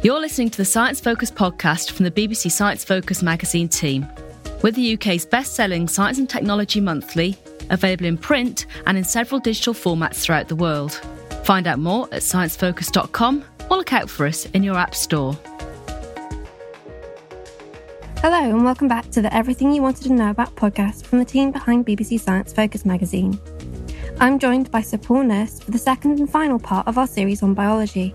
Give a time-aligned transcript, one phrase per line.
[0.00, 4.06] You're listening to the Science Focus podcast from the BBC Science Focus magazine team.
[4.62, 7.36] We're the UK's best selling science and technology monthly,
[7.70, 10.92] available in print and in several digital formats throughout the world.
[11.42, 15.36] Find out more at sciencefocus.com or look out for us in your app store.
[18.18, 21.24] Hello, and welcome back to the Everything You Wanted to Know About podcast from the
[21.24, 23.36] team behind BBC Science Focus magazine.
[24.20, 27.42] I'm joined by Sir Paul Nurse for the second and final part of our series
[27.42, 28.14] on biology.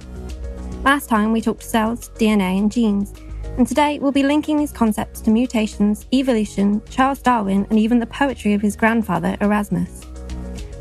[0.83, 3.13] Last time we talked cells, DNA, and genes,
[3.57, 8.05] and today we'll be linking these concepts to mutations, evolution, Charles Darwin, and even the
[8.05, 10.01] poetry of his grandfather, Erasmus.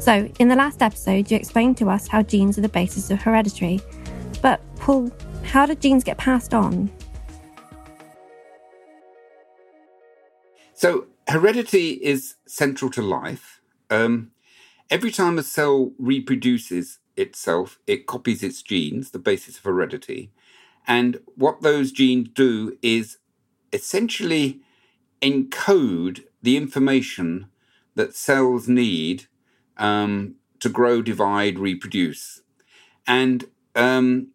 [0.01, 3.23] So, in the last episode, you explained to us how genes are the basis of
[3.23, 3.81] heredity.
[4.43, 5.13] But, Paul,
[5.45, 6.91] how do genes get passed on?
[10.75, 13.61] So, heredity is central to life.
[13.89, 14.33] Um,
[14.91, 20.31] every time a cell reproduces, itself, it copies its genes, the basis of heredity.
[20.87, 23.19] And what those genes do is
[23.73, 24.61] essentially
[25.21, 27.47] encode the information
[27.95, 29.27] that cells need
[29.77, 32.43] um, to grow, divide, reproduce.
[33.07, 34.29] And um,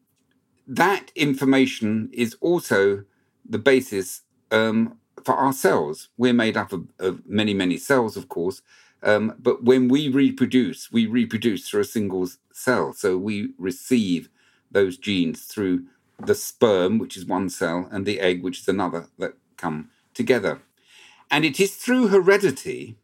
[0.67, 3.03] that information is also
[3.47, 4.21] the basis
[4.51, 6.09] um, for our cells.
[6.17, 8.61] We're made up of, of, many, many cells, of course.
[9.03, 12.93] Um, but when we reproduce, we reproduce through a single cell.
[12.93, 14.29] So we receive
[14.71, 15.85] those genes through
[16.19, 20.61] the sperm, which is one cell, and the egg, which is another, that come together.
[21.29, 22.95] And it is through heredity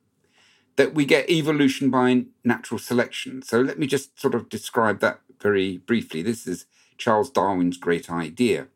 [0.75, 3.41] that we get evolution by natural selection.
[3.43, 6.21] So let me just sort of describe that very briefly.
[6.23, 6.65] This is
[6.97, 8.67] Charles Darwin's great idea.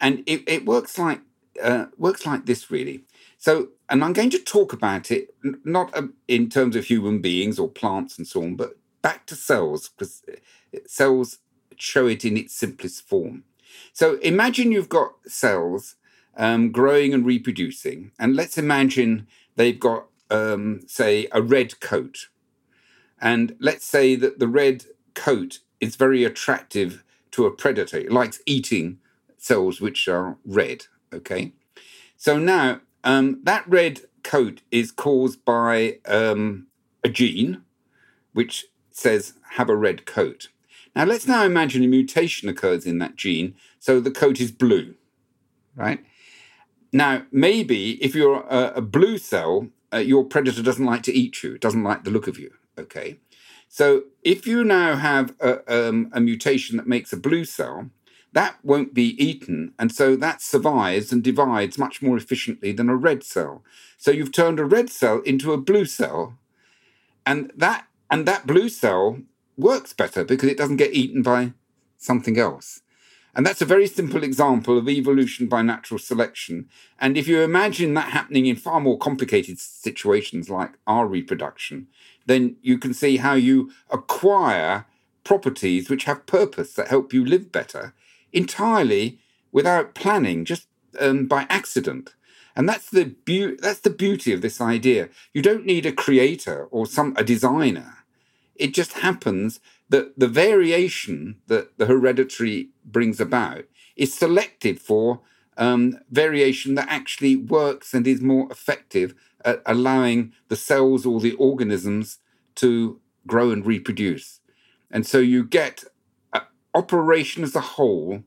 [0.00, 1.20] And it, it works like
[1.62, 3.04] uh, works like this really.
[3.40, 5.34] So, and I'm going to talk about it
[5.64, 9.34] not um, in terms of human beings or plants and so on, but back to
[9.34, 11.38] cells because uh, cells
[11.74, 13.44] show it in its simplest form.
[13.94, 15.96] So imagine you've got cells
[16.36, 19.26] um, growing and reproducing, and let's imagine
[19.56, 22.28] they've got, um, say, a red coat.
[23.22, 24.84] And let's say that the red
[25.14, 27.96] coat is very attractive to a predator.
[27.96, 28.98] It likes eating
[29.38, 30.84] cells which are red.
[31.10, 31.52] Okay.
[32.18, 36.66] So now um, that red coat is caused by um,
[37.02, 37.62] a gene
[38.32, 40.48] which says have a red coat.
[40.94, 44.94] Now let's now imagine a mutation occurs in that gene, so the coat is blue,
[45.74, 46.04] right?
[46.92, 51.42] Now maybe if you're a, a blue cell, uh, your predator doesn't like to eat
[51.42, 52.52] you; doesn't like the look of you.
[52.78, 53.18] Okay,
[53.68, 57.90] so if you now have a, um, a mutation that makes a blue cell,
[58.32, 62.96] that won't be eaten, and so that survives and divides much more efficiently than a
[62.96, 63.64] red cell.
[63.98, 66.38] So you've turned a red cell into a blue cell,
[67.26, 69.18] and that and that blue cell
[69.56, 71.52] works better because it doesn't get eaten by
[71.98, 72.82] something else.
[73.34, 76.68] And that's a very simple example of evolution by natural selection.
[76.98, 81.86] And if you imagine that happening in far more complicated situations like our reproduction,
[82.26, 84.86] then you can see how you acquire
[85.22, 87.94] properties which have purpose that help you live better
[88.32, 89.18] entirely
[89.52, 90.66] without planning, just
[90.98, 92.14] um, by accident.
[92.56, 95.08] And that's the be- that's the beauty of this idea.
[95.32, 97.98] You don't need a creator or some a designer.
[98.56, 103.64] It just happens that the variation that the hereditary brings about
[103.96, 105.20] is selected for
[105.56, 111.34] um, variation that actually works and is more effective at allowing the cells or the
[111.34, 112.18] organisms
[112.56, 114.40] to grow and reproduce.
[114.90, 115.84] And so you get
[116.74, 118.22] operation as a whole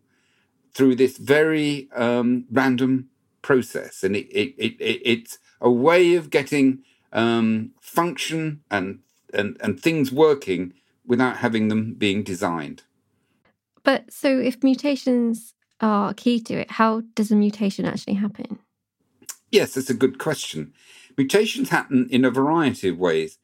[0.74, 3.10] through this very um, random
[3.42, 4.04] process.
[4.04, 9.00] And it, it, it, it, it's a way of getting um, function and,
[9.34, 10.74] and, and things working
[11.06, 12.84] without having them being designed.
[13.84, 18.60] But so if mutations are key to it, how does a mutation actually happen?
[19.52, 20.74] Yes, that's a good question.
[21.18, 23.38] Mutations happen in a variety of ways.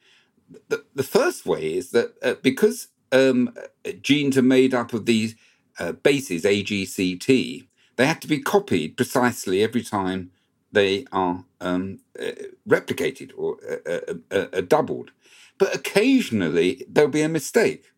[0.70, 3.54] The, the first way is that uh, because um,
[4.02, 5.36] genes are made up of these
[5.80, 10.32] uh, bases, A, G, C, T, they have to be copied precisely every time
[10.72, 12.32] they are um, uh,
[12.68, 15.12] replicated or uh, uh, uh, doubled.
[15.58, 17.92] But occasionally there'll be a mistake.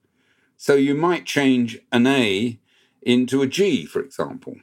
[0.57, 2.59] So you might change an A
[3.01, 4.55] into a G, for example.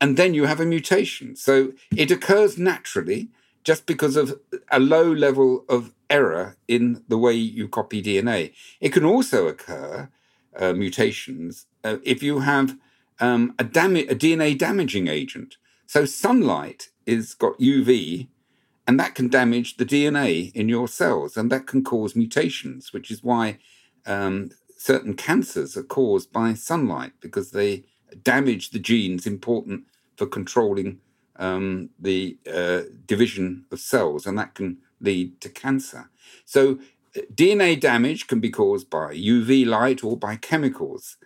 [0.00, 1.36] And then you have a mutation.
[1.36, 3.28] So it occurs naturally
[3.64, 4.38] just because of
[4.70, 8.52] a low level of error in the way you copy DNA.
[8.80, 10.10] It can also occur,
[10.56, 12.76] uh, mutations, uh, if you have
[13.20, 15.56] um, a, dam- a DNA damaging agent.
[15.86, 18.28] So sunlight is got UV
[18.86, 23.10] and that can damage the DNA in your cells, and that can cause mutations, which
[23.10, 23.58] is why
[24.06, 27.84] um, certain cancers are caused by sunlight because they
[28.22, 29.84] damage the genes important
[30.16, 30.98] for controlling
[31.36, 36.10] um, the uh, division of cells, and that can lead to cancer.
[36.44, 36.78] So,
[37.16, 41.16] uh, DNA damage can be caused by UV light or by chemicals.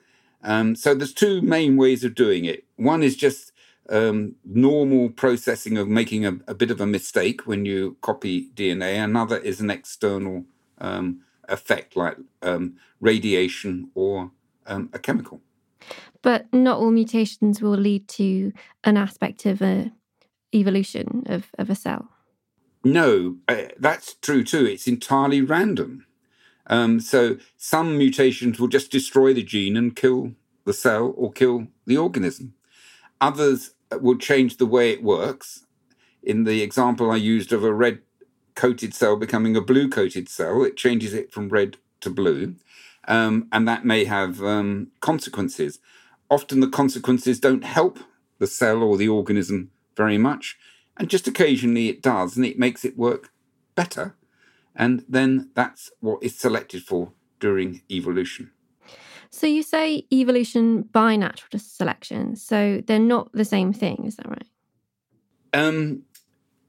[0.43, 2.64] Um, so, there's two main ways of doing it.
[2.76, 3.53] One is just
[3.88, 9.03] um, normal processing of making a, a, bit of a mistake when you copy DNA.
[9.03, 10.44] Another is an external
[10.79, 14.32] um, effect like um, radiation or
[14.67, 15.41] um, a chemical.
[16.26, 18.52] But not all mutations will lead to
[18.82, 19.93] an aspect of a
[20.52, 22.08] evolution of, of a cell.
[22.82, 24.67] No, uh, that's true too.
[24.67, 26.05] It's entirely random.
[26.67, 30.32] Um, so some mutations will just destroy the gene and kill
[30.64, 32.55] the cell or kill the organism.
[33.20, 35.64] Others will change the way it works.
[36.25, 38.00] In the example I used of a red
[38.56, 42.56] coated cell becoming a blue coated cell, it changes it from red to blue.
[43.06, 45.79] Um, and that may have um, consequences.
[46.28, 47.99] Often the consequences don't help
[48.38, 50.58] the cell or the organism very much,
[50.96, 53.31] and just occasionally it does, and it makes it work
[53.75, 54.17] better.
[54.75, 58.50] And then that's what is selected for during evolution.
[59.31, 62.37] So you say evolution by natural selection.
[62.37, 64.46] So they're not the same thing, is that right?
[65.52, 66.02] Um,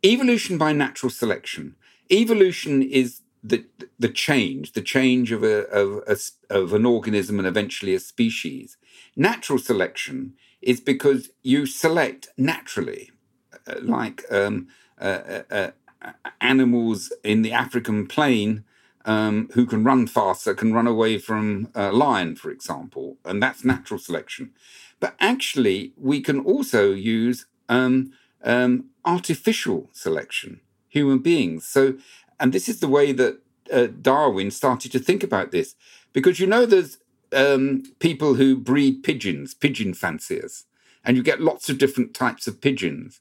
[0.03, 1.75] evolution by natural selection.
[2.11, 3.65] Evolution is the
[3.99, 6.17] the change, the change of a, of a,
[6.49, 8.77] of an organism and eventually a species.
[9.15, 13.11] Natural selection is because you select naturally,
[13.67, 14.67] uh, like um,
[14.99, 18.63] uh, uh, uh animals in the African plain
[19.07, 23.63] um, who can run faster can run away from a lion, for example, and that's
[23.63, 24.51] natural selection.
[24.99, 28.11] But actually, we can also use um,
[28.43, 31.65] um, artificial selection, human beings.
[31.65, 31.97] So,
[32.39, 33.39] and this is the way that
[33.71, 35.75] uh, Darwin started to think about this,
[36.13, 36.97] because you know there's
[37.33, 40.65] um, people who breed pigeons, pigeon fanciers,
[41.03, 43.19] and you get lots of different types of pigeons.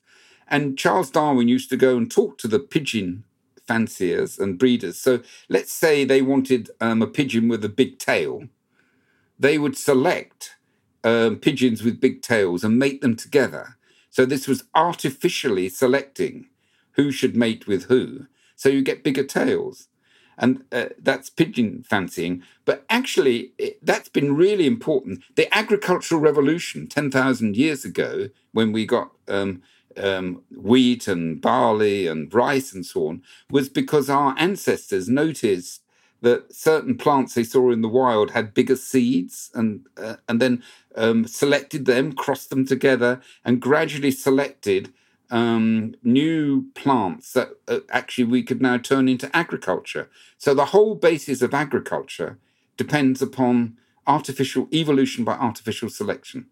[0.49, 3.25] And Charles Darwin used to go and talk to the pigeon
[3.67, 4.99] fanciers and breeders.
[4.99, 8.45] So let's say they wanted um, a pigeon with a big tail,
[9.39, 10.57] they would select
[11.05, 13.77] um, pigeons with big tails and mate them together.
[14.11, 16.49] So this was artificially selecting
[16.93, 18.27] who should mate with who.
[18.57, 19.89] So you get bigger tails.
[20.39, 22.43] And uh, that's pigeon fancying.
[22.67, 25.23] But actually, it, that's been really important.
[25.35, 29.63] The agricultural revolution 10,000 years ago, when we got um,
[29.97, 35.83] um, wheat and barley and rice and so on was because our ancestors noticed
[36.23, 40.63] that certain plants they saw in the wild had bigger seeds and uh, and then
[40.97, 44.93] um, selected them, crossed them together, and gradually selected
[45.31, 50.09] um, new plants that uh, actually we could now turn into agriculture.
[50.39, 52.39] So the whole basis of agriculture
[52.77, 56.47] depends upon artificial evolution by artificial selection.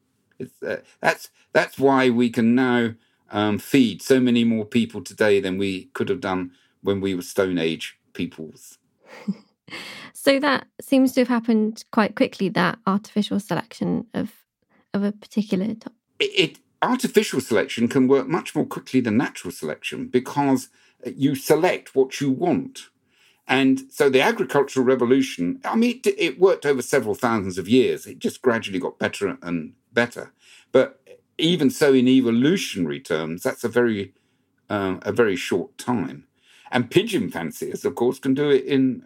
[0.67, 2.95] Uh, that's that's why we can now
[3.31, 6.51] um, feed so many more people today than we could have done
[6.83, 8.79] when we were Stone Age peoples.
[10.13, 12.49] so that seems to have happened quite quickly.
[12.49, 14.33] That artificial selection of
[14.93, 15.67] of a particular.
[16.19, 20.69] It, it artificial selection can work much more quickly than natural selection because
[21.05, 22.89] you select what you want.
[23.47, 28.07] And so the agricultural revolution, I mean, it, it, worked over several thousands of years.
[28.07, 30.33] It just gradually got better and better.
[30.73, 31.01] But
[31.37, 34.15] even so, in evolutionary terms, that's a very,
[34.71, 36.27] uh, a very short time.
[36.75, 39.05] And pigeon fanciers, of course, can do it in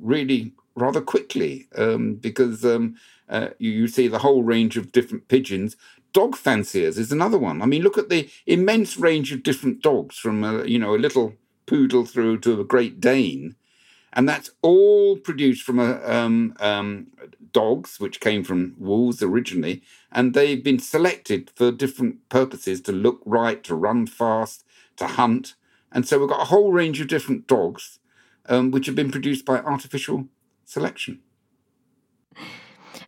[0.00, 2.96] really rather quickly um, because um,
[3.28, 5.76] uh, you, you see the whole range of different pigeons.
[6.14, 7.60] Dog fanciers is another one.
[7.60, 10.96] I mean, look at the immense range of different dogs, from a, you know a
[10.96, 11.34] little
[11.66, 13.56] poodle through to a Great Dane,
[14.14, 17.08] and that's all produced from a, um, um,
[17.52, 23.20] dogs which came from wolves originally, and they've been selected for different purposes to look
[23.26, 24.64] right, to run fast,
[24.96, 25.54] to hunt,
[25.94, 27.98] and so we've got a whole range of different dogs
[28.46, 30.28] um, which have been produced by artificial
[30.64, 31.20] selection.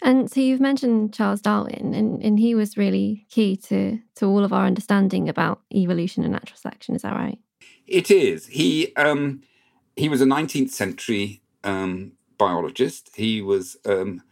[0.03, 4.45] And so you've mentioned Charles Darwin, and, and he was really key to, to all
[4.45, 6.95] of our understanding about evolution and natural selection.
[6.95, 7.39] Is that right?
[7.87, 8.47] It is.
[8.49, 9.43] He um,
[9.97, 13.11] he was a 19th century um, biologist.
[13.15, 14.23] He was um,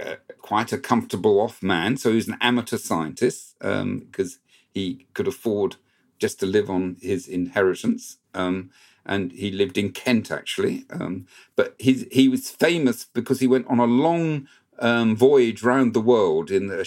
[0.00, 4.40] uh, quite a comfortable off man, so he was an amateur scientist because um,
[4.72, 5.76] he could afford
[6.24, 8.16] just to live on his inheritance.
[8.32, 8.70] Um,
[9.04, 10.76] and he lived in Kent actually.
[10.98, 15.92] Um, but he he was famous because he went on a long um, voyage round
[15.92, 16.84] the world in a,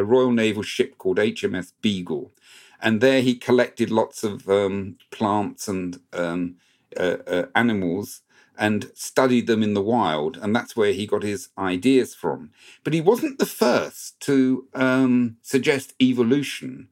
[0.00, 2.32] a, Royal Naval ship called HMS Beagle.
[2.80, 6.56] And there he collected lots of um, plants and um,
[6.98, 8.22] uh, uh, animals
[8.56, 10.38] and studied them in the wild.
[10.42, 12.50] And that's where he got his ideas from.
[12.84, 16.88] But he wasn't the first to um, suggest evolution,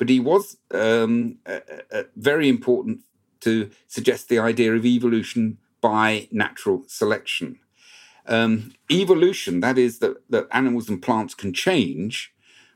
[0.00, 1.36] but he was um,
[2.16, 3.00] very important
[3.40, 7.60] to suggest the idea of evolution by natural selection
[8.30, 12.32] um, evolution, that is, that, that animals and plants can change,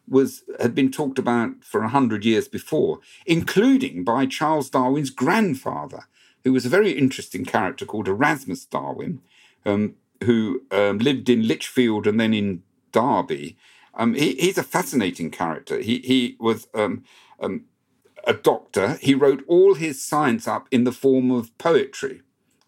[0.07, 6.07] was had been talked about for a hundred years before, including by Charles Darwin's grandfather,
[6.43, 9.21] who was a very interesting character called Erasmus Darwin,
[9.65, 12.63] um, who um, lived in Lichfield and then in
[12.93, 13.57] Derby.
[13.97, 15.81] Um, he, he's a fascinating character.
[15.81, 17.05] He he was um,
[17.41, 17.65] um,
[18.27, 18.99] a doctor.
[19.01, 22.23] He wrote all his science up in the form of poetry.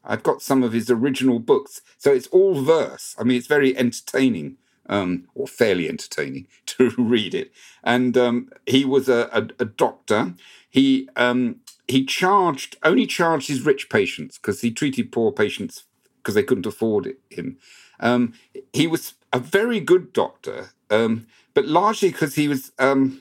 [0.04, 1.80] I've got some of his original books.
[1.98, 3.14] So it's all verse.
[3.18, 4.56] I mean, it's very entertaining,
[4.88, 7.52] um, or fairly entertaining to read it.
[7.82, 10.34] And um, he was a, a, a doctor.
[10.70, 15.84] He um, he charged only charged his rich patients because he treated poor patients
[16.18, 17.56] because they couldn't afford it, him.
[18.00, 18.34] Um,
[18.72, 23.20] he was a very good doctor, um, but largely because he was um,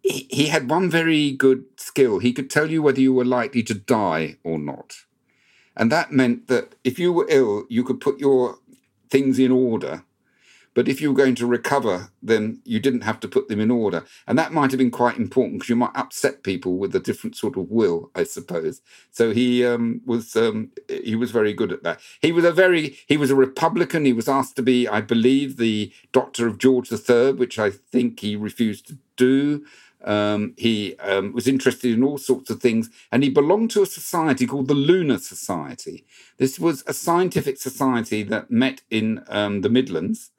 [0.00, 2.20] he, he had one very good skill.
[2.20, 4.94] He could tell you whether you were likely to die or not.
[5.76, 8.58] And that meant that if you were ill, you could put your
[9.10, 10.04] things in order.
[10.76, 13.70] But if you were going to recover, then you didn't have to put them in
[13.70, 14.04] order.
[14.26, 17.34] And that might have been quite important because you might upset people with a different
[17.34, 18.82] sort of will, I suppose.
[19.10, 22.00] So he um, was um, he was very good at that.
[22.20, 24.04] He was a very he was a Republican.
[24.04, 28.20] He was asked to be, I believe, the doctor of George III, which I think
[28.20, 29.64] he refused to do.
[30.04, 33.86] Um, he um, was interested in all sorts of things, and he belonged to a
[33.86, 36.04] society called the Lunar Society.
[36.36, 40.32] This was a scientific society that met in um, the Midlands,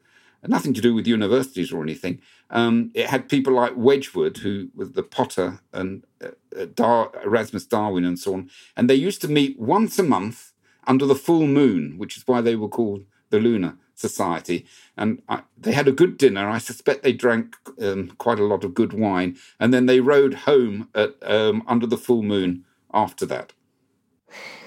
[0.45, 2.21] nothing to do with universities or anything.
[2.49, 7.65] Um, it had people like Wedgwood, who was the potter, and uh, uh, Dar- Erasmus
[7.65, 8.49] Darwin, and so on.
[8.75, 10.53] And they used to meet once a month
[10.85, 14.65] under the full moon, which is why they were called the Lunar society.
[14.95, 16.47] And I, they had a good dinner.
[16.47, 19.37] I suspect they drank um, quite a lot of good wine.
[19.59, 22.63] And then they rode home at, um, under the full moon
[22.93, 23.53] after that.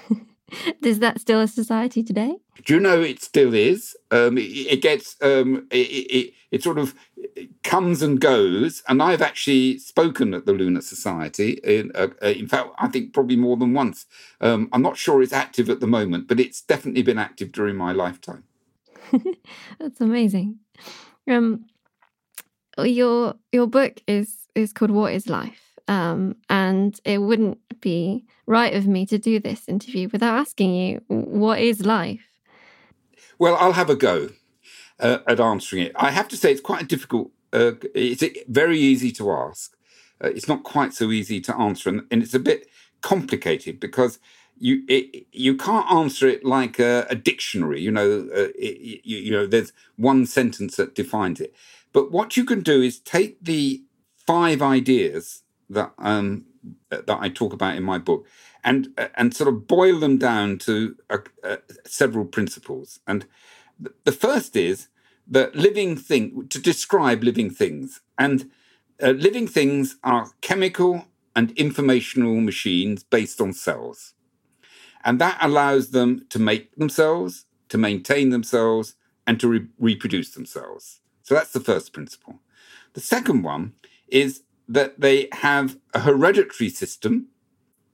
[0.81, 2.37] is that still a society today?
[2.65, 3.95] Do you know it still is?
[4.11, 6.95] Um, it, it, gets um, it, it, it, sort of
[7.63, 11.59] comes and goes, and I've actually spoken at the Lunar Society.
[11.63, 14.05] In, uh, uh, in fact, I think probably more than once.
[14.41, 17.75] Um, I'm not sure it's active at the moment, but it's definitely been active during
[17.75, 18.43] my lifetime.
[19.79, 20.59] That's amazing.
[21.29, 21.65] Um,
[22.77, 28.73] your your book is is called What Is Life, um, and it wouldn't be right
[28.73, 32.30] of me to do this interview without asking you what is life.
[33.41, 34.29] Well, I'll have a go
[34.99, 35.93] uh, at answering it.
[35.95, 37.31] I have to say it's quite a difficult.
[37.51, 39.75] Uh, it's very easy to ask.
[40.23, 42.67] Uh, it's not quite so easy to answer, and, and it's a bit
[43.01, 44.19] complicated because
[44.59, 47.81] you it, you can't answer it like a, a dictionary.
[47.81, 51.51] You know, uh, it, you, you know, there's one sentence that defines it.
[51.93, 53.81] But what you can do is take the
[54.27, 56.45] five ideas that um,
[56.89, 58.27] that I talk about in my book,
[58.63, 62.99] and and sort of boil them down to uh, uh, several principles.
[63.07, 63.25] And
[64.03, 64.87] the first is
[65.27, 68.49] that living thing to describe living things, and
[69.01, 74.13] uh, living things are chemical and informational machines based on cells.
[75.03, 80.99] And that allows them to make themselves, to maintain themselves, and to re- reproduce themselves.
[81.23, 82.39] So that's the first principle.
[82.93, 83.73] The second one
[84.07, 87.27] is that they have a hereditary system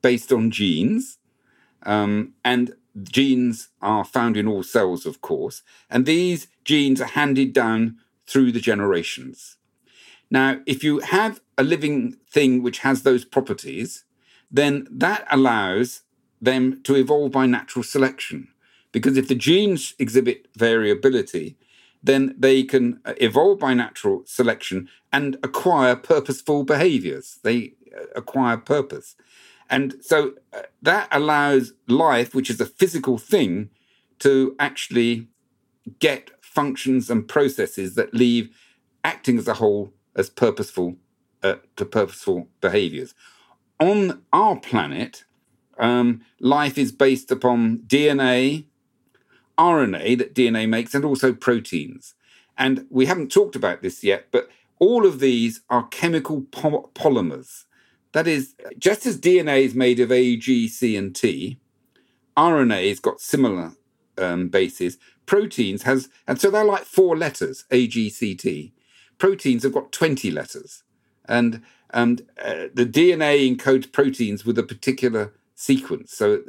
[0.01, 1.17] based on genes.
[1.83, 5.63] Um, and genes are found in all cells, of course.
[5.89, 9.57] And these genes are handed down through the generations.
[10.29, 14.03] Now, if you have a living thing which has those properties,
[14.51, 16.03] then that allows
[16.39, 18.49] them to evolve by natural selection.
[18.91, 21.57] Because if the genes exhibit variability,
[22.03, 27.39] then they can uh, evolve by natural selection and acquire purposeful behaviors.
[27.43, 29.15] They uh, acquire purpose.
[29.69, 33.69] And so uh, that allows life, which is a physical thing,
[34.19, 35.27] to actually
[35.99, 38.55] get functions and processes that leave
[39.03, 40.95] acting as a whole as purposeful
[41.43, 43.13] uh, to purposeful behaviors.
[43.79, 45.23] On our planet,
[45.77, 48.65] um, life is based upon DNA,
[49.57, 52.13] RNA that DNA makes, and also proteins.
[52.57, 54.49] And we haven't talked about this yet, but
[54.79, 57.65] all of these are chemical po- polymers.
[58.13, 61.59] That is, just as DNA is made of A, G, C, and T,
[62.35, 63.73] RNA has got similar
[64.17, 64.97] um, bases.
[65.25, 68.73] Proteins has, and so they're like four letters A, G, C, T
[69.17, 70.83] proteins have got 20 letters.
[71.25, 71.61] And,
[71.91, 76.15] and uh, the DNA encodes proteins with a particular sequence.
[76.15, 76.41] So,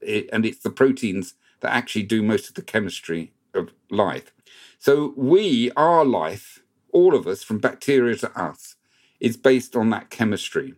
[0.00, 4.32] it, and it's the proteins that actually do most of the chemistry of life.
[4.78, 6.60] So, we, our life,
[6.92, 8.76] all of us, from bacteria to us,
[9.20, 10.74] is based on that chemistry.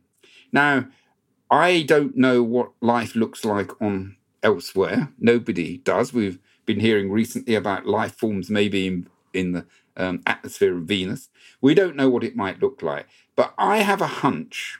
[0.52, 0.86] Now,
[1.50, 5.12] I don't know what life looks like on elsewhere.
[5.18, 6.12] Nobody does.
[6.12, 11.28] We've been hearing recently about life forms maybe in, in the um, atmosphere of Venus.
[11.60, 14.78] We don't know what it might look like, but I have a hunch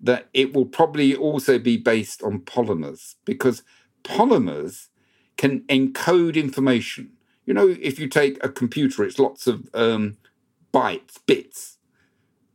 [0.00, 3.62] that it will probably also be based on polymers because
[4.04, 4.88] polymers
[5.42, 7.10] can encode information.
[7.46, 10.16] You know, if you take a computer, it's lots of um,
[10.72, 11.78] bytes, bits.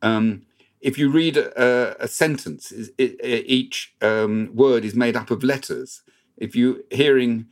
[0.01, 0.43] Um,
[0.79, 5.43] if you read a, a sentence, it, it, each um, word is made up of
[5.43, 6.01] letters.
[6.37, 7.47] If you're hearing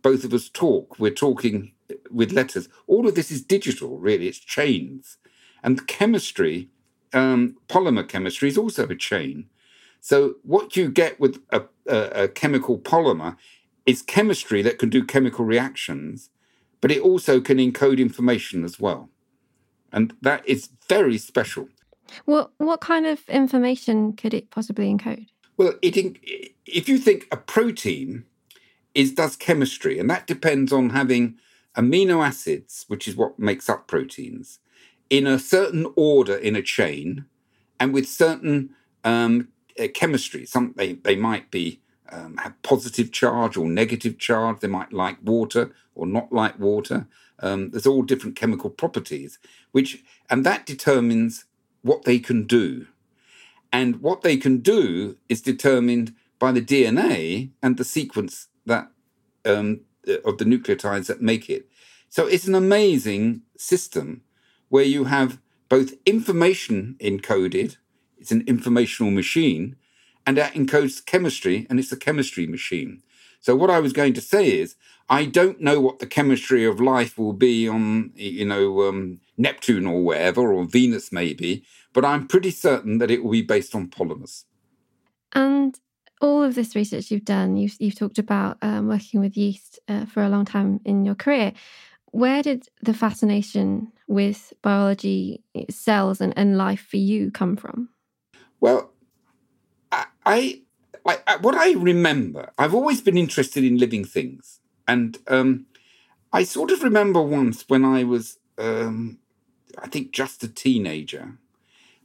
[0.00, 1.72] both of us talk, we're talking
[2.10, 2.70] with letters.
[2.86, 4.28] All of this is digital, really.
[4.28, 5.18] It's chains.
[5.62, 6.70] And chemistry,
[7.12, 9.50] um, polymer chemistry, is also a chain.
[10.00, 13.36] So what you get with a, a, a chemical polymer
[13.86, 16.30] is chemistry that can do chemical reactions,
[16.80, 19.10] but it also can encode information as well.
[19.92, 21.68] And that is very special.
[22.24, 25.26] What what kind of information could it possibly encode?
[25.56, 25.96] Well, it
[26.66, 28.24] if you think a protein
[28.94, 31.36] is does chemistry, and that depends on having
[31.76, 34.58] amino acids, which is what makes up proteins,
[35.08, 37.24] in a certain order in a chain
[37.78, 38.70] and with certain
[39.04, 40.44] um, uh, chemistry.
[40.44, 41.80] Some they, they might be
[42.12, 44.60] um, have positive charge or negative charge.
[44.60, 47.06] They might like water or not like water.
[47.38, 49.38] Um, there's all different chemical properties,
[49.72, 51.44] which and that determines
[51.82, 52.86] what they can do.
[53.72, 58.90] And what they can do is determined by the DNA and the sequence that
[59.44, 61.68] um, uh, of the nucleotides that make it.
[62.08, 64.22] So it's an amazing system
[64.68, 67.76] where you have both information encoded,
[68.18, 69.76] it's an informational machine,
[70.26, 73.02] and that encodes chemistry, and it's a chemistry machine.
[73.40, 74.76] So what I was going to say is,
[75.08, 79.86] I don't know what the chemistry of life will be on, you know, um, Neptune
[79.86, 83.88] or wherever, or Venus maybe, but I'm pretty certain that it will be based on
[83.88, 84.44] polymers.
[85.32, 85.78] And
[86.20, 90.04] all of this research you've done, you've, you've talked about um, working with yeast uh,
[90.04, 91.54] for a long time in your career.
[92.12, 97.88] Where did the fascination with biology, cells, and, and life for you come from?
[98.60, 98.92] Well,
[100.24, 100.62] I,
[101.06, 105.66] I, what I remember, I've always been interested in living things, and um,
[106.32, 109.18] I sort of remember once when I was, um,
[109.78, 111.38] I think, just a teenager,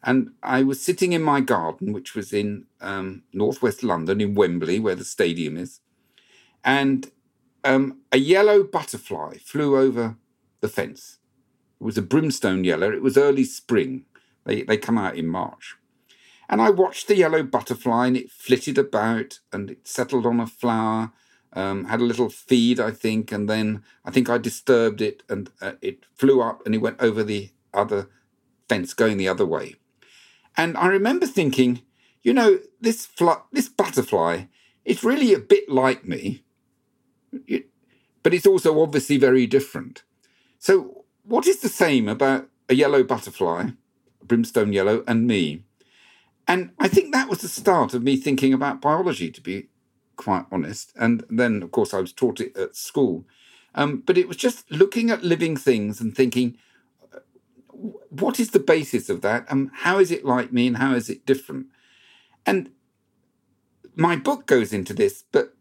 [0.03, 4.79] and I was sitting in my garden, which was in um, northwest London, in Wembley,
[4.79, 5.81] where the stadium is.
[6.63, 7.11] And
[7.63, 10.15] um, a yellow butterfly flew over
[10.61, 11.17] the fence.
[11.81, 12.91] It was a brimstone yellow.
[12.91, 14.05] It was early spring.
[14.45, 15.75] They, they come out in March.
[16.49, 20.47] And I watched the yellow butterfly and it flitted about and it settled on a
[20.47, 21.11] flower,
[21.53, 25.49] um, had a little feed, I think, and then I think I disturbed it and
[25.61, 28.09] uh, it flew up and it went over the other
[28.69, 29.75] fence going the other way.
[30.57, 31.81] And I remember thinking,
[32.23, 34.45] you know, this fl- this butterfly,
[34.83, 36.43] it's really a bit like me,
[38.23, 40.03] but it's also obviously very different.
[40.59, 43.69] So, what is the same about a yellow butterfly,
[44.23, 45.63] brimstone yellow, and me?
[46.47, 49.69] And I think that was the start of me thinking about biology, to be
[50.15, 50.91] quite honest.
[50.95, 53.25] And then, of course, I was taught it at school.
[53.73, 56.57] Um, but it was just looking at living things and thinking,
[58.09, 59.45] what is the basis of that?
[59.49, 61.67] And how is it like me and how is it different?
[62.45, 62.69] And
[63.95, 65.55] my book goes into this, but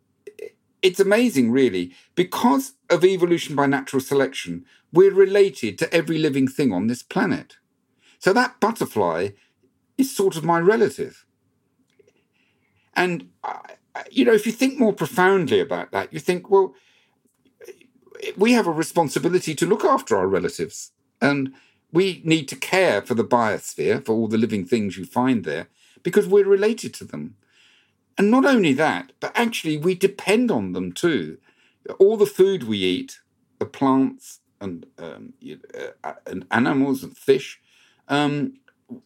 [0.83, 1.92] it's amazing, really.
[2.14, 7.57] Because of evolution by natural selection, we're related to every living thing on this planet.
[8.18, 9.31] So that butterfly
[9.97, 11.25] is sort of my relative.
[12.95, 13.31] And,
[14.11, 16.75] you know, if you think more profoundly about that, you think, well,
[18.37, 20.93] we have a responsibility to look after our relatives.
[21.21, 21.53] And
[21.93, 25.69] we need to care for the biosphere, for all the living things you find there,
[26.03, 27.37] because we're related to them.
[28.17, 31.39] And not only that, but actually we depend on them too.
[31.99, 33.19] All the food we eat,
[33.59, 35.35] the plants and, um,
[36.03, 37.61] uh, and animals and fish,
[38.09, 38.55] um,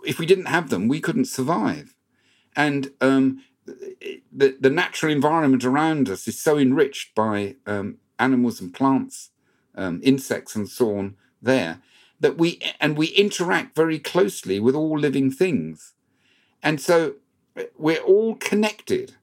[0.05, 1.94] if we didn't have them, we couldn't survive.
[2.57, 8.72] And um, the, the natural environment around us is so enriched by um, animals and
[8.72, 9.31] plants,
[9.74, 11.81] um, insects and so on there
[12.20, 15.94] that we and we interact very closely with all living things.
[16.62, 17.14] And so
[17.77, 19.14] we're all connected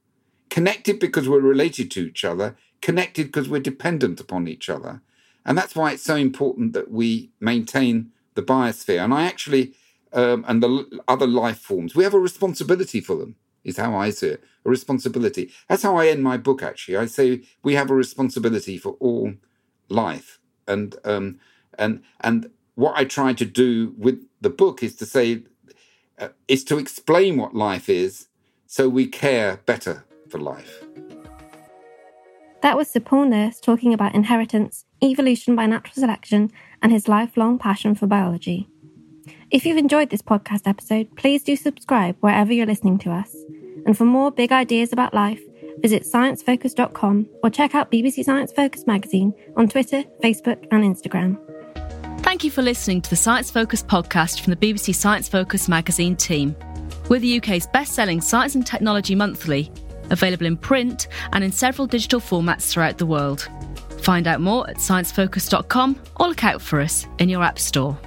[0.49, 5.01] connected because we're related to each other connected because we're dependent upon each other.
[5.45, 9.03] And that's why it's so important that we maintain the biosphere.
[9.03, 9.73] And i actually
[10.15, 14.09] um, and the other life forms we have a responsibility for them is how i
[14.09, 17.91] see it a responsibility that's how i end my book actually i say we have
[17.91, 19.33] a responsibility for all
[19.89, 21.39] life and um,
[21.77, 25.43] and and what I try to do with the book is to say,
[26.19, 28.27] uh, is to explain what life is
[28.67, 30.83] so we care better for life.
[32.61, 36.51] That was Sir Paul Nurse talking about inheritance, evolution by natural selection,
[36.81, 38.67] and his lifelong passion for biology.
[39.51, 43.35] If you've enjoyed this podcast episode, please do subscribe wherever you're listening to us.
[43.85, 45.41] And for more big ideas about life,
[45.79, 51.39] visit sciencefocus.com or check out BBC Science Focus magazine on Twitter, Facebook, and Instagram.
[52.21, 56.15] Thank you for listening to the Science Focus podcast from the BBC Science Focus magazine
[56.15, 56.55] team.
[57.07, 59.71] We're the UK's best selling science and technology monthly,
[60.09, 63.47] available in print and in several digital formats throughout the world.
[64.01, 67.97] Find out more at sciencefocus.com or look out for us in your App Store.